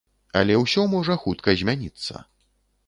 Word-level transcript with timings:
Але 0.39 0.53
ўсё 0.61 0.85
можа 0.95 1.19
хутка 1.27 1.57
змяніцца. 1.63 2.13